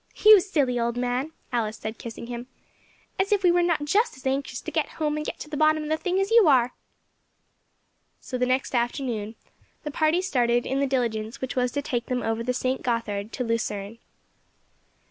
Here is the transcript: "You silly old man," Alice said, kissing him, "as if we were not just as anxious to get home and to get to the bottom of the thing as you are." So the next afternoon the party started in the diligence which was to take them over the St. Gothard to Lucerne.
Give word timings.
"You 0.25 0.39
silly 0.39 0.79
old 0.79 0.97
man," 0.97 1.31
Alice 1.53 1.77
said, 1.77 1.99
kissing 1.99 2.25
him, 2.25 2.47
"as 3.19 3.31
if 3.31 3.43
we 3.43 3.51
were 3.51 3.61
not 3.61 3.85
just 3.85 4.17
as 4.17 4.25
anxious 4.25 4.59
to 4.61 4.71
get 4.71 4.93
home 4.97 5.15
and 5.15 5.23
to 5.23 5.31
get 5.31 5.39
to 5.41 5.47
the 5.47 5.55
bottom 5.55 5.83
of 5.83 5.89
the 5.89 5.95
thing 5.95 6.19
as 6.19 6.31
you 6.31 6.47
are." 6.47 6.73
So 8.19 8.35
the 8.35 8.47
next 8.47 8.73
afternoon 8.73 9.35
the 9.83 9.91
party 9.91 10.23
started 10.23 10.65
in 10.65 10.79
the 10.79 10.87
diligence 10.87 11.39
which 11.39 11.55
was 11.55 11.71
to 11.73 11.83
take 11.83 12.07
them 12.07 12.23
over 12.23 12.41
the 12.41 12.51
St. 12.51 12.81
Gothard 12.81 13.31
to 13.33 13.43
Lucerne. 13.43 13.99